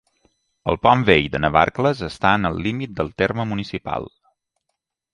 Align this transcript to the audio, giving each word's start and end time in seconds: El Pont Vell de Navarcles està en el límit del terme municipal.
El 0.71 0.79
Pont 0.85 1.03
Vell 1.09 1.27
de 1.35 1.41
Navarcles 1.45 2.03
està 2.09 2.33
en 2.39 2.51
el 2.51 2.59
límit 2.69 2.99
del 3.03 3.15
terme 3.23 3.49
municipal. 3.55 4.13